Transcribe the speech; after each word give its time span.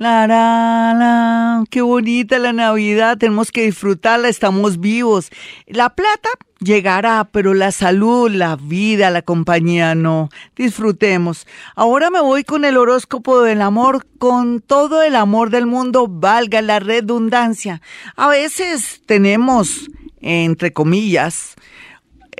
La, 0.00 0.26
la, 0.26 0.94
la, 0.98 1.64
qué 1.68 1.82
bonita 1.82 2.38
la 2.38 2.54
Navidad, 2.54 3.18
tenemos 3.18 3.52
que 3.52 3.66
disfrutarla, 3.66 4.30
estamos 4.30 4.80
vivos. 4.80 5.28
La 5.66 5.90
plata 5.90 6.30
llegará, 6.58 7.28
pero 7.30 7.52
la 7.52 7.70
salud, 7.70 8.30
la 8.30 8.56
vida, 8.56 9.10
la 9.10 9.20
compañía 9.20 9.94
no. 9.94 10.30
Disfrutemos. 10.56 11.46
Ahora 11.76 12.08
me 12.08 12.22
voy 12.22 12.44
con 12.44 12.64
el 12.64 12.78
horóscopo 12.78 13.42
del 13.42 13.60
amor, 13.60 14.06
con 14.16 14.62
todo 14.62 15.02
el 15.02 15.14
amor 15.14 15.50
del 15.50 15.66
mundo, 15.66 16.06
valga 16.08 16.62
la 16.62 16.78
redundancia. 16.78 17.82
A 18.16 18.28
veces 18.28 19.02
tenemos, 19.04 19.90
entre 20.22 20.72
comillas, 20.72 21.56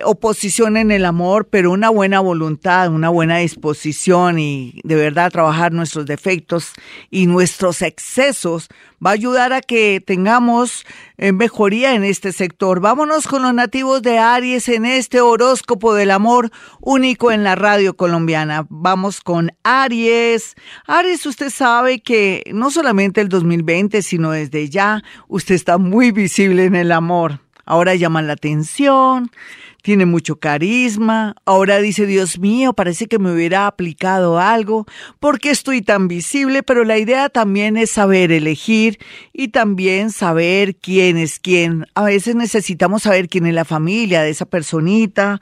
oposición 0.04 0.77
en 0.77 0.90
el 0.90 1.04
amor, 1.04 1.48
pero 1.48 1.70
una 1.70 1.90
buena 1.90 2.20
voluntad, 2.20 2.92
una 2.92 3.09
buena 3.09 3.38
disposición 3.38 4.38
y 4.38 4.80
de 4.84 4.95
verdad 4.95 5.30
trabajar 5.30 5.73
nuestros 5.73 6.06
defectos 6.06 6.73
y 7.10 7.26
nuestros 7.26 7.82
excesos 7.82 8.68
va 9.04 9.10
a 9.10 9.14
ayudar 9.14 9.52
a 9.52 9.60
que 9.60 10.02
tengamos 10.04 10.84
eh, 11.16 11.32
mejoría 11.32 11.95
en 11.95 12.04
este 12.04 12.32
sector. 12.32 12.80
Vámonos 12.80 13.26
con 13.26 13.42
los 13.42 13.54
nativos 13.54 14.02
de 14.02 14.18
Aries 14.18 14.68
en 14.68 14.84
este 14.84 15.20
horóscopo 15.20 15.95
del 15.95 16.10
amor 16.10 16.51
único 16.80 17.32
en 17.32 17.45
la 17.45 17.54
radio 17.54 17.95
colombiana. 17.95 18.66
Vamos 18.68 19.20
con 19.20 19.52
Aries. 19.62 20.54
Aries, 20.87 21.24
usted 21.26 21.51
sabe 21.51 22.01
que 22.01 22.45
no 22.52 22.70
solamente 22.70 23.20
el 23.20 23.28
2020, 23.28 24.02
sino 24.02 24.32
desde 24.32 24.68
ya, 24.68 25.02
usted 25.28 25.54
está 25.54 25.78
muy 25.78 26.10
visible 26.10 26.65
en 26.65 26.74
el 26.74 26.93
amor. 26.93 27.40
Ahora 27.65 27.95
llama 27.95 28.21
la 28.23 28.32
atención 28.32 29.30
tiene 29.82 30.06
mucho 30.06 30.36
carisma. 30.36 31.34
Ahora 31.45 31.78
dice, 31.78 32.06
Dios 32.06 32.38
mío, 32.38 32.73
parece 32.73 33.06
que 33.06 33.18
me 33.18 33.32
hubiera 33.32 33.66
aplicado 33.66 34.38
algo. 34.38 34.87
porque 35.18 35.50
estoy 35.50 35.82
tan 35.82 36.09
visible? 36.09 36.62
Pero 36.62 36.84
la 36.84 36.98
idea 36.98 37.28
también 37.28 37.76
es 37.76 37.90
saber 37.90 38.32
elegir 38.32 38.98
y 39.32 39.48
también 39.48 40.10
saber 40.10 40.76
quién 40.76 41.16
es 41.16 41.38
quién. 41.38 41.87
A 41.95 42.04
veces 42.04 42.34
necesitamos 42.34 43.02
saber 43.02 43.28
quién 43.28 43.46
es 43.46 43.54
la 43.54 43.64
familia 43.64 44.22
de 44.22 44.30
esa 44.30 44.46
personita, 44.46 45.40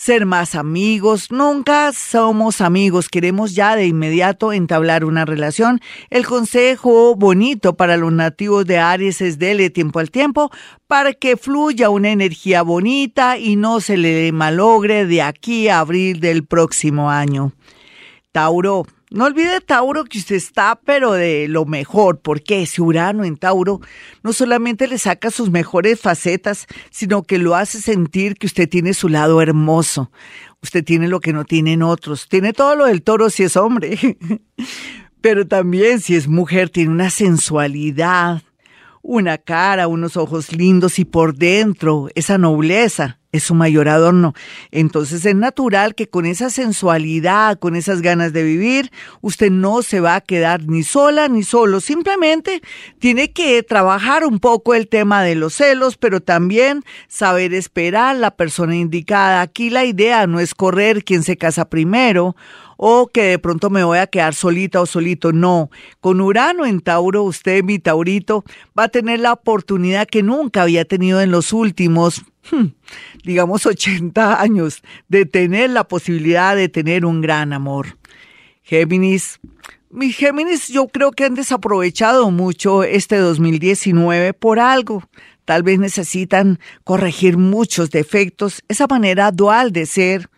ser 0.00 0.24
más 0.24 0.54
amigos. 0.54 1.30
Nunca 1.30 1.92
somos 1.92 2.62
amigos, 2.62 3.10
queremos 3.10 3.54
ya 3.54 3.76
de 3.76 3.86
inmediato 3.86 4.54
entablar 4.54 5.04
una 5.04 5.26
relación. 5.26 5.78
El 6.08 6.26
consejo 6.26 7.14
bonito 7.16 7.76
para 7.76 7.98
los 7.98 8.10
nativos 8.10 8.64
de 8.64 8.78
Aries 8.78 9.20
es 9.20 9.38
dele 9.38 9.68
tiempo 9.68 9.98
al 9.98 10.10
tiempo 10.10 10.50
para 10.86 11.12
que 11.12 11.36
fluya 11.36 11.90
una 11.90 12.08
energía 12.08 12.62
bonita 12.62 13.36
y 13.36 13.56
no 13.56 13.80
se 13.80 13.98
le 13.98 14.32
malogre 14.32 15.04
de 15.04 15.20
aquí 15.20 15.68
a 15.68 15.80
abril 15.80 16.18
del 16.18 16.46
próximo 16.46 17.10
año. 17.10 17.52
Tauro, 18.32 18.86
no 19.10 19.24
olvide 19.24 19.60
Tauro 19.60 20.04
que 20.04 20.18
usted 20.18 20.36
está, 20.36 20.80
pero 20.84 21.12
de 21.12 21.48
lo 21.48 21.64
mejor, 21.64 22.20
porque 22.20 22.62
ese 22.62 22.80
Urano 22.80 23.24
en 23.24 23.36
Tauro 23.36 23.80
no 24.22 24.32
solamente 24.32 24.86
le 24.86 24.98
saca 24.98 25.32
sus 25.32 25.50
mejores 25.50 26.00
facetas, 26.00 26.66
sino 26.90 27.24
que 27.24 27.38
lo 27.38 27.56
hace 27.56 27.80
sentir 27.80 28.36
que 28.36 28.46
usted 28.46 28.68
tiene 28.68 28.94
su 28.94 29.08
lado 29.08 29.42
hermoso. 29.42 30.12
Usted 30.62 30.84
tiene 30.84 31.08
lo 31.08 31.18
que 31.18 31.32
no 31.32 31.44
tienen 31.44 31.82
otros. 31.82 32.28
Tiene 32.28 32.52
todo 32.52 32.76
lo 32.76 32.86
del 32.86 33.02
toro 33.02 33.30
si 33.30 33.42
es 33.42 33.56
hombre. 33.56 33.98
pero 35.20 35.46
también 35.46 36.00
si 36.00 36.14
es 36.14 36.28
mujer, 36.28 36.70
tiene 36.70 36.90
una 36.90 37.10
sensualidad, 37.10 38.42
una 39.02 39.38
cara, 39.38 39.88
unos 39.88 40.16
ojos 40.16 40.52
lindos 40.52 40.98
y 40.98 41.04
por 41.04 41.34
dentro 41.34 42.08
esa 42.14 42.38
nobleza 42.38 43.18
es 43.32 43.44
su 43.44 43.54
mayor 43.54 43.88
adorno. 43.88 44.34
Entonces 44.70 45.24
es 45.24 45.34
natural 45.34 45.94
que 45.94 46.08
con 46.08 46.26
esa 46.26 46.50
sensualidad, 46.50 47.58
con 47.58 47.76
esas 47.76 48.02
ganas 48.02 48.32
de 48.32 48.42
vivir, 48.42 48.90
usted 49.20 49.50
no 49.50 49.82
se 49.82 50.00
va 50.00 50.16
a 50.16 50.20
quedar 50.20 50.66
ni 50.66 50.82
sola 50.82 51.28
ni 51.28 51.42
solo. 51.42 51.80
Simplemente 51.80 52.60
tiene 52.98 53.32
que 53.32 53.62
trabajar 53.62 54.24
un 54.24 54.40
poco 54.40 54.74
el 54.74 54.88
tema 54.88 55.22
de 55.22 55.36
los 55.36 55.54
celos, 55.54 55.96
pero 55.96 56.20
también 56.20 56.82
saber 57.08 57.54
esperar 57.54 58.16
la 58.16 58.32
persona 58.32 58.74
indicada. 58.74 59.42
Aquí 59.42 59.70
la 59.70 59.84
idea 59.84 60.26
no 60.26 60.40
es 60.40 60.54
correr 60.54 61.04
quien 61.04 61.22
se 61.22 61.36
casa 61.36 61.68
primero 61.68 62.34
o 62.82 63.08
que 63.08 63.24
de 63.24 63.38
pronto 63.38 63.68
me 63.68 63.84
voy 63.84 63.98
a 63.98 64.06
quedar 64.06 64.34
solita 64.34 64.80
o 64.80 64.86
solito. 64.86 65.32
No, 65.32 65.70
con 66.00 66.20
Urano 66.20 66.64
en 66.64 66.80
Tauro, 66.80 67.24
usted, 67.24 67.62
mi 67.62 67.78
Taurito, 67.78 68.44
va 68.78 68.84
a 68.84 68.88
tener 68.88 69.20
la 69.20 69.34
oportunidad 69.34 70.06
que 70.06 70.22
nunca 70.22 70.62
había 70.62 70.86
tenido 70.86 71.20
en 71.20 71.30
los 71.30 71.52
últimos 71.52 72.24
Hmm, 72.50 72.68
digamos 73.22 73.66
80 73.66 74.40
años, 74.40 74.82
de 75.08 75.26
tener 75.26 75.70
la 75.70 75.84
posibilidad 75.84 76.56
de 76.56 76.68
tener 76.68 77.04
un 77.04 77.20
gran 77.20 77.52
amor. 77.52 77.98
Géminis, 78.62 79.40
mis 79.90 80.16
Géminis 80.16 80.68
yo 80.68 80.88
creo 80.88 81.12
que 81.12 81.24
han 81.24 81.34
desaprovechado 81.34 82.30
mucho 82.30 82.82
este 82.82 83.18
2019 83.18 84.32
por 84.32 84.58
algo. 84.58 85.04
Tal 85.44 85.62
vez 85.62 85.78
necesitan 85.78 86.58
corregir 86.84 87.36
muchos 87.36 87.90
defectos, 87.90 88.62
esa 88.68 88.86
manera 88.86 89.30
dual 89.32 89.72
de 89.72 89.86
ser, 89.86 90.30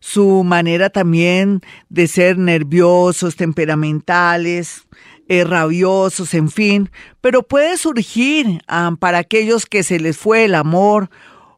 su 0.00 0.42
manera 0.44 0.90
también 0.90 1.60
de 1.88 2.08
ser 2.08 2.38
nerviosos, 2.38 3.36
temperamentales, 3.36 4.86
eh, 5.28 5.44
rabiosos, 5.44 6.34
en 6.34 6.50
fin, 6.50 6.90
pero 7.20 7.44
puede 7.44 7.76
surgir 7.76 8.62
ah, 8.66 8.92
para 8.98 9.18
aquellos 9.18 9.66
que 9.66 9.84
se 9.84 10.00
les 10.00 10.16
fue 10.16 10.44
el 10.46 10.56
amor 10.56 11.10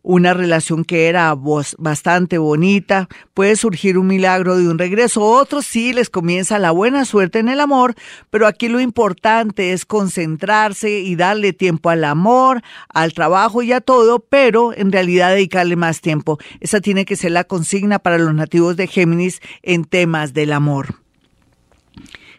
una 0.03 0.35
relación 0.35 0.85
que 0.85 1.09
era 1.09 1.35
bastante 1.79 2.39
bonita, 2.39 3.09
puede 3.35 3.57
surgir 3.57 3.99
un 3.99 4.09
milagro 4.09 4.57
de 4.57 4.69
un 4.69 4.79
regreso, 4.79 5.23
otros 5.23 5.65
sí 5.65 5.93
les 5.93 6.11
comienza 6.11 6.59
la 6.59 6.71
buena 6.71 7.05
suerte 7.05 7.39
en 7.39 7.49
el 7.49 7.61
amor, 7.61 7.95
pero 8.31 8.47
aquí 8.47 8.69
lo 8.69 8.81
importante 8.81 9.73
es 9.73 9.85
concentrarse 9.85 11.01
y 11.01 11.17
darle 11.17 11.53
tiempo 11.53 11.91
al 11.91 12.05
amor, 12.05 12.63
al 12.89 13.13
trabajo 13.13 13.63
y 13.63 13.73
a 13.73 13.81
todo, 13.81 14.21
pero 14.21 14.73
en 14.75 14.93
realidad 14.93 15.31
dedicarle 15.31 15.77
más 15.77 16.01
tiempo. 16.01 16.39
Esa 16.61 16.81
tiene 16.81 17.05
que 17.05 17.17
ser 17.17 17.33
la 17.33 17.45
consigna 17.45 17.99
para 17.99 18.19
los 18.19 18.35
nativos 18.35 18.77
de 18.77 18.87
Géminis 18.87 19.41
en 19.63 19.85
temas 19.85 20.35
del 20.35 20.53
amor. 20.53 21.02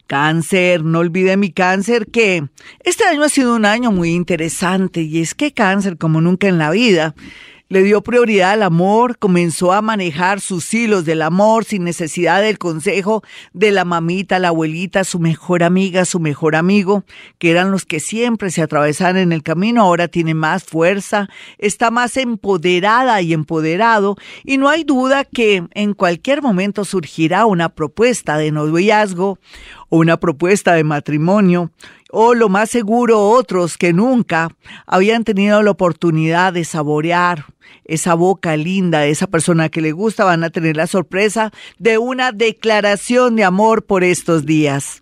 Cáncer, 0.08 0.84
no 0.84 1.00
olvide 1.00 1.38
mi 1.38 1.52
cáncer 1.52 2.08
que 2.08 2.48
este 2.84 3.06
año 3.06 3.24
ha 3.24 3.30
sido 3.30 3.56
un 3.56 3.66
año 3.66 3.92
muy 3.92 4.12
interesante 4.12 5.02
y 5.02 5.22
es 5.22 5.34
que 5.34 5.54
cáncer, 5.54 5.98
como 5.98 6.22
nunca 6.22 6.48
en 6.48 6.58
la 6.58 6.70
vida, 6.72 7.16
le 7.74 7.82
dio 7.82 8.04
prioridad 8.04 8.52
al 8.52 8.62
amor, 8.62 9.18
comenzó 9.18 9.74
a 9.74 9.82
manejar 9.82 10.42
sus 10.42 10.72
hilos 10.76 11.06
del 11.06 11.24
amor 11.24 11.66
sin 11.66 11.84
necesidad 11.84 12.40
del 12.44 12.60
consejo 12.60 13.24
de 13.52 13.72
la 13.72 13.84
mamita, 13.84 14.38
la 14.38 14.50
abuelita, 14.50 15.04
su 15.04 15.18
mejor 15.18 15.64
amiga, 15.64 16.06
su 16.06 16.20
mejor 16.20 16.56
amigo, 16.56 17.04
que 17.40 17.50
eran 17.50 17.72
los 17.72 17.86
que 17.86 18.00
siempre 18.00 18.52
se 18.52 18.62
atravesaban 18.62 19.18
en 19.18 19.32
el 19.32 19.42
camino, 19.42 19.82
ahora 19.82 20.08
tiene 20.08 20.36
más 20.36 20.64
fuerza, 20.64 21.30
está 21.58 21.90
más 21.90 22.16
empoderada 22.16 23.20
y 23.24 23.34
empoderado, 23.34 24.18
y 24.44 24.60
no 24.60 24.70
hay 24.70 24.84
duda 24.84 25.26
que 25.26 25.64
en 25.74 25.96
cualquier 25.96 26.44
momento 26.44 26.86
surgirá 26.86 27.48
una 27.48 27.70
propuesta 27.70 28.38
de 28.38 28.52
noviazgo 28.52 29.40
o 29.90 29.98
una 29.98 30.18
propuesta 30.18 30.74
de 30.74 30.84
matrimonio 30.84 31.72
o 32.16 32.36
lo 32.36 32.48
más 32.48 32.70
seguro 32.70 33.20
otros 33.20 33.76
que 33.76 33.92
nunca 33.92 34.56
habían 34.86 35.24
tenido 35.24 35.64
la 35.64 35.72
oportunidad 35.72 36.54
de 36.54 36.64
saborear 36.64 37.48
esa 37.86 38.14
boca 38.14 38.56
linda 38.56 39.00
de 39.00 39.10
esa 39.10 39.26
persona 39.26 39.70
que 39.70 39.82
le 39.82 39.94
gusta, 39.94 40.24
van 40.24 40.44
a 40.44 40.52
tener 40.52 40.78
la 40.78 40.86
sorpresa 40.86 41.52
de 41.80 41.98
una 41.98 42.32
declaración 42.32 43.36
de 43.36 43.44
amor 43.44 43.86
por 43.86 44.04
estos 44.04 44.46
días. 44.46 45.00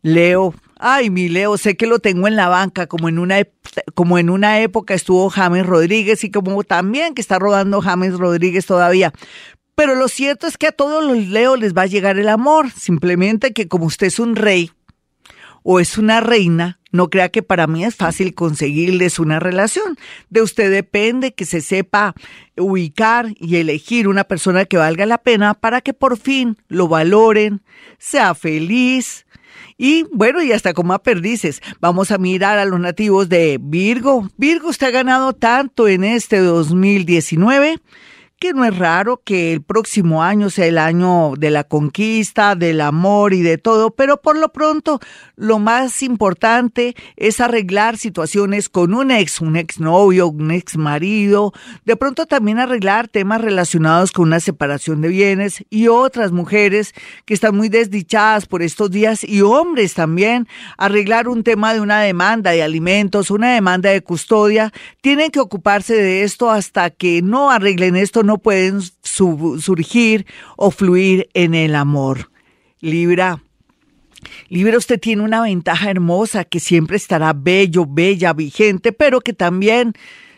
Leo, 0.00 0.54
ay 0.78 1.10
mi 1.10 1.28
Leo, 1.28 1.58
sé 1.58 1.76
que 1.76 1.86
lo 1.86 1.98
tengo 1.98 2.28
en 2.28 2.36
la 2.36 2.48
banca, 2.48 2.86
como 2.86 3.10
en 3.10 3.18
una, 3.18 3.46
como 3.92 4.16
en 4.16 4.30
una 4.30 4.60
época 4.60 4.94
estuvo 4.94 5.28
James 5.28 5.66
Rodríguez 5.66 6.24
y 6.24 6.30
como 6.30 6.64
también 6.64 7.14
que 7.14 7.20
está 7.20 7.38
rodando 7.38 7.82
James 7.82 8.14
Rodríguez 8.14 8.64
todavía. 8.64 9.12
Pero 9.74 9.96
lo 9.96 10.08
cierto 10.08 10.46
es 10.46 10.56
que 10.56 10.68
a 10.68 10.72
todos 10.72 11.04
los 11.04 11.26
Leo 11.28 11.56
les 11.56 11.74
va 11.74 11.82
a 11.82 11.86
llegar 11.86 12.18
el 12.18 12.30
amor, 12.30 12.70
simplemente 12.70 13.52
que 13.52 13.68
como 13.68 13.84
usted 13.84 14.06
es 14.06 14.18
un 14.18 14.34
rey, 14.34 14.70
o 15.64 15.80
es 15.80 15.98
una 15.98 16.20
reina, 16.20 16.78
no 16.92 17.08
crea 17.10 17.30
que 17.30 17.42
para 17.42 17.66
mí 17.66 17.84
es 17.84 17.96
fácil 17.96 18.34
conseguirles 18.34 19.18
una 19.18 19.40
relación. 19.40 19.96
De 20.28 20.42
usted 20.42 20.70
depende 20.70 21.32
que 21.32 21.46
se 21.46 21.62
sepa 21.62 22.14
ubicar 22.56 23.34
y 23.40 23.56
elegir 23.56 24.06
una 24.06 24.24
persona 24.24 24.66
que 24.66 24.76
valga 24.76 25.06
la 25.06 25.18
pena 25.18 25.54
para 25.54 25.80
que 25.80 25.94
por 25.94 26.18
fin 26.18 26.58
lo 26.68 26.86
valoren, 26.86 27.62
sea 27.98 28.34
feliz. 28.34 29.26
Y 29.78 30.04
bueno, 30.12 30.42
y 30.42 30.52
hasta 30.52 30.74
como 30.74 30.96
perdices, 31.00 31.62
vamos 31.80 32.10
a 32.10 32.18
mirar 32.18 32.58
a 32.58 32.66
los 32.66 32.78
nativos 32.78 33.28
de 33.30 33.58
Virgo. 33.60 34.30
Virgo, 34.36 34.68
usted 34.68 34.88
ha 34.88 34.90
ganado 34.90 35.32
tanto 35.32 35.88
en 35.88 36.04
este 36.04 36.38
2019 36.38 37.80
que 38.38 38.52
no 38.52 38.64
es 38.64 38.76
raro 38.76 39.22
que 39.24 39.52
el 39.52 39.62
próximo 39.62 40.22
año 40.22 40.50
sea 40.50 40.66
el 40.66 40.78
año 40.78 41.32
de 41.38 41.50
la 41.50 41.64
conquista, 41.64 42.54
del 42.54 42.80
amor 42.80 43.32
y 43.32 43.42
de 43.42 43.58
todo, 43.58 43.94
pero 43.94 44.20
por 44.20 44.36
lo 44.36 44.52
pronto 44.52 45.00
lo 45.36 45.58
más 45.58 46.02
importante 46.02 46.94
es 47.16 47.40
arreglar 47.40 47.96
situaciones 47.96 48.68
con 48.68 48.92
un 48.92 49.10
ex, 49.10 49.40
un 49.40 49.56
ex 49.56 49.80
novio, 49.80 50.28
un 50.28 50.50
ex 50.50 50.76
marido, 50.76 51.52
de 51.84 51.96
pronto 51.96 52.26
también 52.26 52.58
arreglar 52.58 53.08
temas 53.08 53.40
relacionados 53.40 54.12
con 54.12 54.28
una 54.28 54.40
separación 54.40 55.00
de 55.00 55.08
bienes 55.08 55.64
y 55.70 55.88
otras 55.88 56.32
mujeres 56.32 56.92
que 57.24 57.34
están 57.34 57.56
muy 57.56 57.68
desdichadas 57.68 58.46
por 58.46 58.62
estos 58.62 58.90
días 58.90 59.24
y 59.24 59.40
hombres 59.40 59.94
también, 59.94 60.48
arreglar 60.76 61.28
un 61.28 61.44
tema 61.44 61.72
de 61.72 61.80
una 61.80 62.00
demanda 62.00 62.50
de 62.50 62.62
alimentos, 62.62 63.30
una 63.30 63.54
demanda 63.54 63.90
de 63.90 64.02
custodia, 64.02 64.72
tienen 65.00 65.30
que 65.30 65.40
ocuparse 65.40 65.94
de 65.94 66.24
esto 66.24 66.50
hasta 66.50 66.90
que 66.90 67.22
no 67.22 67.50
arreglen 67.50 67.96
esto, 67.96 68.22
no 68.22 68.33
pueden 68.38 68.80
surgir 69.02 70.26
o 70.56 70.70
fluir 70.70 71.28
en 71.34 71.54
el 71.54 71.74
amor. 71.74 72.30
Libra. 72.80 73.42
Libra, 74.48 74.78
usted 74.78 75.00
tiene 75.00 75.22
una 75.22 75.42
ventaja 75.42 75.90
hermosa 75.90 76.44
que 76.44 76.60
siempre 76.60 76.96
estará 76.96 77.32
bello, 77.32 77.86
bella, 77.86 78.32
vigente, 78.32 78.92
pero 78.92 79.20
que 79.20 79.32
también 79.32 79.94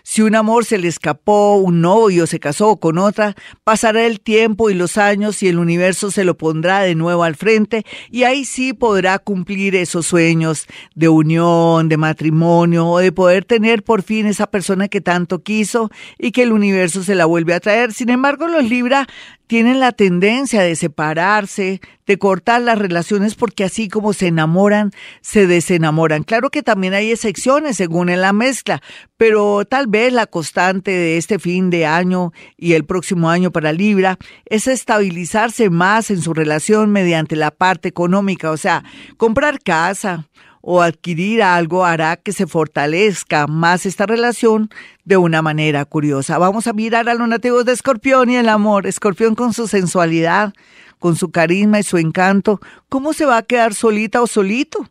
si 0.09 0.23
un 0.23 0.37
amor 0.37 0.65
se 0.65 0.79
le 0.79 0.87
escapó, 0.87 1.57
un 1.57 1.81
novio 1.81 2.29
se 2.29 2.39
casó 2.39 2.77
con 2.77 2.97
otra, 2.97 3.35
pasará 3.65 4.07
el 4.07 4.21
tiempo 4.21 4.71
y 4.71 4.75
los 4.75 4.99
años 4.99 5.43
y 5.43 5.49
el 5.49 5.59
universo 5.59 6.13
se 6.13 6.23
lo 6.23 6.37
pondrá 6.37 6.83
de 6.83 6.95
nuevo 6.95 7.25
al 7.25 7.35
frente 7.35 7.85
y 8.13 8.23
ahí 8.23 8.45
sí 8.45 8.73
podrá 8.73 9.19
cumplir 9.19 9.75
esos 9.75 10.07
sueños 10.07 10.69
de 10.95 11.09
unión, 11.09 11.89
de 11.89 11.97
matrimonio 11.97 12.87
o 12.87 13.01
de 13.01 13.11
poder 13.11 13.45
tener 13.45 13.83
por 13.83 14.05
fin 14.05 14.27
esa 14.27 14.47
persona 14.47 14.87
que 14.87 15.01
tanto 15.01 15.43
quiso 15.43 15.91
y 16.21 16.31
que 16.31 16.45
el 16.45 16.53
universo 16.53 17.03
se 17.03 17.17
la 17.17 17.27
vuelve 17.27 17.55
a 17.55 17.61
traer. 17.61 17.93
Sin 17.93 18.09
embargo, 18.09 18.47
los 18.47 18.63
Libra 18.63 19.09
tienen 19.47 19.81
la 19.81 19.93
tendencia 19.93 20.63
de 20.63 20.77
separarse, 20.77 21.81
de 22.07 22.19
cortar 22.19 22.63
las 22.63 22.79
relaciones 22.79 23.35
porque 23.35 23.65
así 23.65 23.89
como 23.89 24.13
se 24.13 24.29
enamoran, 24.29 24.93
se 25.21 25.47
desenamoran. 25.47 26.23
Claro 26.23 26.51
que 26.51 26.63
también 26.63 26.95
hay 26.95 27.11
excepciones 27.11 27.77
según 27.77 28.09
en 28.09 28.21
la 28.21 28.33
mezcla, 28.33 28.83
pero 29.17 29.65
tal 29.65 29.87
vez 29.87 30.13
la 30.13 30.27
constante 30.27 30.91
de 30.91 31.17
este 31.17 31.39
fin 31.39 31.71
de 31.71 31.87
año 31.87 32.33
y 32.57 32.75
el 32.75 32.85
próximo 32.85 33.31
año 33.31 33.51
para 33.51 33.73
Libra 33.73 34.19
es 34.47 34.67
estabilizarse 34.67 35.71
más 35.71 36.11
en 36.11 36.23
su 36.23 36.35
relación 36.35 36.91
mediante 36.91 37.37
la 37.37 37.51
parte 37.51 37.89
económica, 37.89 38.51
o 38.51 38.57
sea, 38.57 38.85
comprar 39.17 39.61
casa, 39.61 40.29
o 40.69 40.83
adquirir 40.83 41.45
algo 41.45 41.85
hará 41.85 42.17
que 42.17 42.33
se 42.33 42.49
fortalezca 42.49 43.47
más 43.47 43.87
esta 43.87 44.05
relación 44.05 44.69
de 45.05 45.17
una 45.17 45.41
manera 45.41 45.85
curiosa. 45.85 46.39
Vamos 46.39 46.67
a 46.67 46.73
mirar 46.73 47.09
a 47.09 47.15
los 47.15 47.29
nativos 47.29 47.65
de 47.65 47.73
Escorpión 47.73 48.31
y 48.31 48.37
el 48.37 48.49
amor. 48.49 48.89
Escorpión 48.89 49.37
con 49.37 49.55
su 49.55 49.69
sensualidad, 49.69 50.53
con 50.99 51.15
su 51.15 51.31
carisma 51.31 51.79
y 51.79 51.85
su 51.85 51.99
encanto, 51.99 52.61
¿cómo 52.89 53.13
se 53.13 53.27
va 53.27 53.37
a 53.37 53.43
quedar 53.45 53.75
solita 53.75 54.21
o 54.21 54.27
solito? 54.27 54.91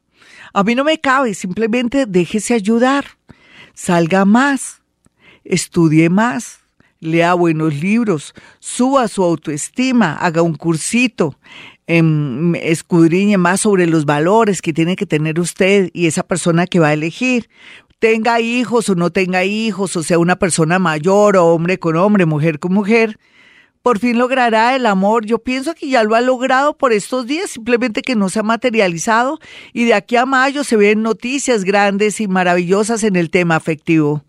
A 0.53 0.63
mí 0.63 0.75
no 0.75 0.85
me 0.85 1.01
cabe, 1.01 1.33
simplemente 1.33 2.05
déjese 2.05 2.53
ayudar. 2.53 3.03
Salga 3.73 4.23
más, 4.23 4.81
estudie 5.43 6.09
más, 6.09 6.59
lea 7.01 7.33
buenos 7.33 7.73
libros, 7.73 8.33
suba 8.59 9.09
su 9.09 9.25
autoestima, 9.25 10.13
haga 10.13 10.41
un 10.41 10.55
cursito, 10.55 11.37
Em, 11.87 12.55
escudriñe 12.55 13.37
más 13.37 13.61
sobre 13.61 13.85
los 13.85 14.05
valores 14.05 14.63
que 14.63 14.73
tiene 14.73 14.95
que 14.95 15.05
tener 15.05 15.39
usted 15.39 15.91
y 15.93 16.07
esa 16.07 16.23
persona 16.23 16.65
que 16.65 16.79
va 16.79 16.87
a 16.87 16.93
elegir. 16.93 17.47
Tenga 17.99 18.41
hijos 18.41 18.89
o 18.89 18.95
no 18.95 19.11
tenga 19.11 19.45
hijos, 19.45 19.95
o 19.95 20.01
sea, 20.01 20.17
una 20.17 20.35
persona 20.37 20.79
mayor 20.79 21.37
o 21.37 21.45
hombre 21.45 21.77
con 21.77 21.95
hombre, 21.95 22.25
mujer 22.25 22.59
con 22.59 22.73
mujer, 22.73 23.19
por 23.85 23.99
fin 23.99 24.17
logrará 24.17 24.75
el 24.75 24.87
amor. 24.87 25.27
Yo 25.27 25.37
pienso 25.37 25.75
que 25.75 25.87
ya 25.87 26.03
lo 26.03 26.15
ha 26.15 26.21
logrado 26.21 26.75
por 26.75 26.91
estos 26.91 27.27
días, 27.27 27.51
simplemente 27.51 28.01
que 28.01 28.15
no 28.15 28.29
se 28.29 28.39
ha 28.39 28.43
materializado 28.43 29.37
y 29.71 29.85
de 29.85 29.93
aquí 29.93 30.15
a 30.15 30.25
mayo 30.25 30.63
se 30.63 30.75
ven 30.75 31.03
noticias 31.03 31.63
grandes 31.63 32.19
y 32.19 32.27
maravillosas 32.27 33.03
en 33.03 33.15
el 33.15 33.29
tema 33.29 33.55
afectivo. 33.55 34.24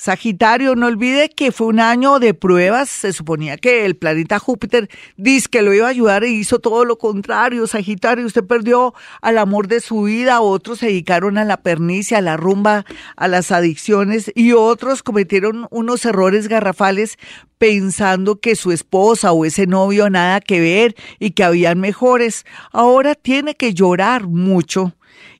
Sagitario, 0.00 0.76
no 0.76 0.86
olvide 0.86 1.28
que 1.28 1.52
fue 1.52 1.66
un 1.66 1.78
año 1.78 2.20
de 2.20 2.32
pruebas. 2.32 2.88
Se 2.88 3.12
suponía 3.12 3.58
que 3.58 3.84
el 3.84 3.96
planeta 3.96 4.38
Júpiter 4.38 4.88
dice 5.18 5.48
que 5.50 5.60
lo 5.60 5.74
iba 5.74 5.88
a 5.88 5.90
ayudar 5.90 6.24
y 6.24 6.28
hizo 6.28 6.58
todo 6.58 6.86
lo 6.86 6.96
contrario. 6.96 7.66
Sagitario, 7.66 8.24
usted 8.24 8.42
perdió 8.42 8.94
al 9.20 9.36
amor 9.36 9.68
de 9.68 9.80
su 9.80 10.04
vida, 10.04 10.40
otros 10.40 10.78
se 10.78 10.86
dedicaron 10.86 11.36
a 11.36 11.44
la 11.44 11.58
pernicia, 11.58 12.16
a 12.16 12.22
la 12.22 12.38
rumba, 12.38 12.86
a 13.14 13.28
las 13.28 13.52
adicciones 13.52 14.32
y 14.34 14.52
otros 14.52 15.02
cometieron 15.02 15.66
unos 15.70 16.06
errores 16.06 16.48
garrafales 16.48 17.18
pensando 17.60 18.40
que 18.40 18.56
su 18.56 18.72
esposa 18.72 19.32
o 19.32 19.44
ese 19.44 19.66
novio 19.66 20.08
nada 20.08 20.40
que 20.40 20.60
ver 20.60 20.96
y 21.18 21.32
que 21.32 21.44
habían 21.44 21.78
mejores. 21.78 22.46
Ahora 22.72 23.14
tiene 23.14 23.54
que 23.54 23.74
llorar 23.74 24.26
mucho 24.26 24.94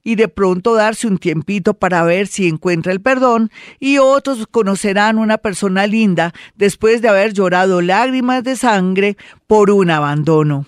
y 0.05 0.17
de 0.17 0.28
pronto 0.28 0.75
darse 0.75 1.06
un 1.06 1.17
tiempito 1.17 1.72
para 1.72 2.05
ver 2.05 2.26
si 2.26 2.46
encuentra 2.46 2.93
el 2.93 3.00
perdón 3.00 3.50
y 3.78 3.96
otros 3.96 4.46
conocerán 4.50 5.19
una 5.19 5.38
persona 5.38 5.87
linda 5.87 6.34
después 6.56 7.00
de 7.00 7.08
haber 7.08 7.32
llorado 7.32 7.81
lágrimas 7.81 8.44
de 8.44 8.55
sangre 8.55 9.16
por 9.46 9.70
un 9.70 9.90
abandono. 9.90 10.66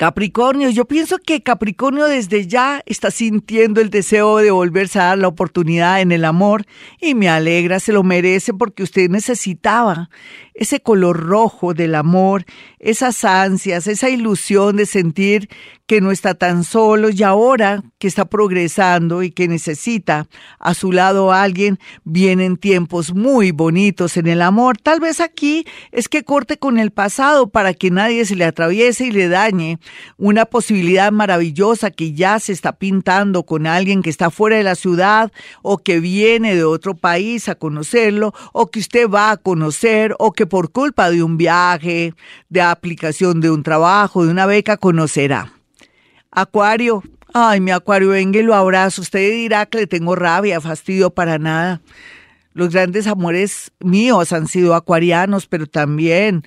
Capricornio, 0.00 0.70
yo 0.70 0.86
pienso 0.86 1.18
que 1.18 1.42
Capricornio 1.42 2.06
desde 2.06 2.46
ya 2.46 2.82
está 2.86 3.10
sintiendo 3.10 3.82
el 3.82 3.90
deseo 3.90 4.38
de 4.38 4.50
volverse 4.50 4.98
a 4.98 5.08
dar 5.08 5.18
la 5.18 5.28
oportunidad 5.28 6.00
en 6.00 6.10
el 6.10 6.24
amor 6.24 6.64
y 7.02 7.14
me 7.14 7.28
alegra, 7.28 7.80
se 7.80 7.92
lo 7.92 8.02
merece 8.02 8.54
porque 8.54 8.82
usted 8.82 9.10
necesitaba 9.10 10.08
ese 10.54 10.80
color 10.80 11.20
rojo 11.20 11.74
del 11.74 11.94
amor, 11.94 12.46
esas 12.78 13.26
ansias, 13.26 13.86
esa 13.88 14.08
ilusión 14.08 14.76
de 14.76 14.86
sentir 14.86 15.50
que 15.90 16.00
no 16.00 16.12
está 16.12 16.34
tan 16.34 16.62
solo 16.62 17.10
y 17.10 17.24
ahora 17.24 17.82
que 17.98 18.06
está 18.06 18.24
progresando 18.24 19.24
y 19.24 19.32
que 19.32 19.48
necesita 19.48 20.28
a 20.60 20.72
su 20.72 20.92
lado 20.92 21.32
a 21.32 21.42
alguien, 21.42 21.80
vienen 22.04 22.58
tiempos 22.58 23.12
muy 23.12 23.50
bonitos 23.50 24.16
en 24.16 24.28
el 24.28 24.40
amor. 24.40 24.78
Tal 24.78 25.00
vez 25.00 25.18
aquí 25.18 25.66
es 25.90 26.08
que 26.08 26.22
corte 26.22 26.58
con 26.58 26.78
el 26.78 26.92
pasado 26.92 27.48
para 27.48 27.74
que 27.74 27.90
nadie 27.90 28.24
se 28.24 28.36
le 28.36 28.44
atraviese 28.44 29.06
y 29.06 29.10
le 29.10 29.26
dañe 29.26 29.80
una 30.16 30.44
posibilidad 30.44 31.10
maravillosa 31.10 31.90
que 31.90 32.12
ya 32.12 32.38
se 32.38 32.52
está 32.52 32.74
pintando 32.74 33.42
con 33.42 33.66
alguien 33.66 34.02
que 34.02 34.10
está 34.10 34.30
fuera 34.30 34.58
de 34.58 34.62
la 34.62 34.76
ciudad 34.76 35.32
o 35.60 35.78
que 35.78 35.98
viene 35.98 36.54
de 36.54 36.62
otro 36.62 36.94
país 36.94 37.48
a 37.48 37.56
conocerlo 37.56 38.32
o 38.52 38.70
que 38.70 38.78
usted 38.78 39.08
va 39.08 39.32
a 39.32 39.38
conocer 39.38 40.14
o 40.20 40.30
que 40.30 40.46
por 40.46 40.70
culpa 40.70 41.10
de 41.10 41.24
un 41.24 41.36
viaje, 41.36 42.14
de 42.48 42.60
aplicación 42.60 43.40
de 43.40 43.50
un 43.50 43.64
trabajo, 43.64 44.24
de 44.24 44.30
una 44.30 44.46
beca, 44.46 44.76
conocerá. 44.76 45.52
Acuario, 46.30 47.02
ay, 47.34 47.60
mi 47.60 47.70
Acuario, 47.72 48.10
venga 48.10 48.38
y 48.38 48.42
lo 48.42 48.54
abrazo. 48.54 49.02
Usted 49.02 49.30
dirá 49.30 49.66
que 49.66 49.78
le 49.78 49.86
tengo 49.86 50.14
rabia, 50.14 50.60
fastidio 50.60 51.10
para 51.10 51.38
nada. 51.38 51.80
Los 52.52 52.70
grandes 52.70 53.06
amores 53.06 53.72
míos 53.80 54.32
han 54.32 54.48
sido 54.48 54.74
acuarianos, 54.74 55.46
pero 55.46 55.66
también 55.66 56.42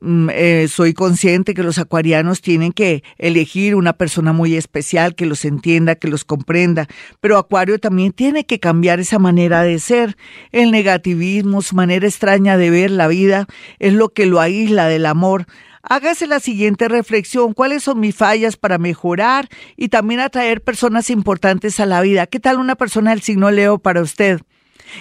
mm, 0.00 0.30
eh, 0.32 0.66
soy 0.68 0.94
consciente 0.94 1.52
que 1.52 1.62
los 1.62 1.78
acuarianos 1.78 2.40
tienen 2.40 2.72
que 2.72 3.02
elegir 3.18 3.74
una 3.74 3.92
persona 3.92 4.32
muy 4.32 4.56
especial 4.56 5.14
que 5.14 5.26
los 5.26 5.44
entienda, 5.44 5.94
que 5.94 6.08
los 6.08 6.24
comprenda, 6.24 6.88
pero 7.20 7.36
Acuario 7.36 7.78
también 7.78 8.12
tiene 8.12 8.44
que 8.44 8.60
cambiar 8.60 8.98
esa 9.00 9.18
manera 9.18 9.62
de 9.62 9.78
ser. 9.78 10.16
El 10.52 10.70
negativismo, 10.70 11.60
su 11.60 11.74
manera 11.74 12.06
extraña 12.06 12.56
de 12.56 12.70
ver 12.70 12.90
la 12.90 13.06
vida, 13.06 13.46
es 13.78 13.92
lo 13.92 14.08
que 14.08 14.24
lo 14.24 14.40
aísla 14.40 14.88
del 14.88 15.04
amor. 15.04 15.46
Hágase 15.82 16.28
la 16.28 16.38
siguiente 16.38 16.86
reflexión, 16.86 17.54
¿cuáles 17.54 17.82
son 17.82 17.98
mis 17.98 18.14
fallas 18.14 18.56
para 18.56 18.78
mejorar 18.78 19.48
y 19.76 19.88
también 19.88 20.20
atraer 20.20 20.62
personas 20.62 21.10
importantes 21.10 21.80
a 21.80 21.86
la 21.86 22.00
vida? 22.00 22.28
¿Qué 22.28 22.38
tal 22.38 22.60
una 22.60 22.76
persona 22.76 23.10
del 23.10 23.20
signo 23.20 23.50
Leo 23.50 23.78
para 23.78 24.00
usted? 24.00 24.40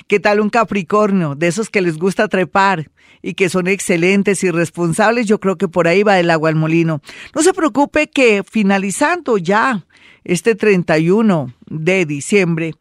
¿Qué 0.07 0.19
tal 0.19 0.39
un 0.39 0.49
Capricornio, 0.49 1.35
de 1.35 1.47
esos 1.47 1.69
que 1.69 1.81
les 1.81 1.99
gusta 1.99 2.27
trepar 2.27 2.89
y 3.21 3.35
que 3.35 3.49
son 3.49 3.67
excelentes 3.67 4.43
y 4.43 4.49
responsables? 4.49 5.27
Yo 5.27 5.39
creo 5.39 5.55
que 5.55 5.67
por 5.67 5.87
ahí 5.87 6.01
va 6.01 6.19
el 6.19 6.31
agua 6.31 6.49
al 6.49 6.55
molino. 6.55 7.01
No 7.35 7.43
se 7.43 7.53
preocupe 7.53 8.09
que 8.09 8.43
finalizando 8.43 9.37
ya 9.37 9.85
este 10.23 10.55
31 10.55 11.53
de 11.67 12.05
diciembre 12.07 12.73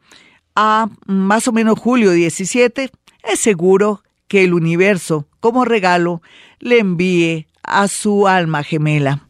a 0.56 0.88
más 1.06 1.48
o 1.48 1.52
menos 1.52 1.78
julio 1.78 2.12
17, 2.12 2.90
es 3.24 3.40
seguro 3.40 4.02
que 4.30 4.44
el 4.44 4.54
universo, 4.54 5.26
como 5.40 5.64
regalo, 5.64 6.22
le 6.60 6.78
envíe 6.78 7.48
a 7.64 7.88
su 7.88 8.28
alma 8.28 8.62
gemela. 8.62 9.26